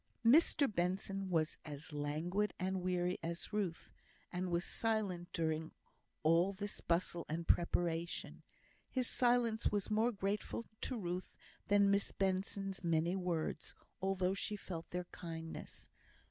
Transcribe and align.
Mr 0.25 0.65
Benson 0.67 1.29
was 1.29 1.59
as 1.63 1.93
languid 1.93 2.55
and 2.59 2.81
weary 2.81 3.19
as 3.21 3.53
Ruth, 3.53 3.91
and 4.33 4.49
was 4.49 4.65
silent 4.65 5.31
during 5.31 5.73
all 6.23 6.53
this 6.53 6.81
bustle 6.81 7.23
and 7.29 7.47
preparation. 7.47 8.41
His 8.89 9.07
silence 9.07 9.71
was 9.71 9.91
more 9.91 10.11
grateful 10.11 10.65
to 10.89 10.97
Ruth 10.97 11.37
than 11.67 11.91
Miss 11.91 12.11
Benson's 12.11 12.83
many 12.83 13.15
words, 13.15 13.75
although 14.01 14.33
she 14.33 14.55
felt 14.55 14.89
their 14.89 15.05
kindness. 15.11 15.87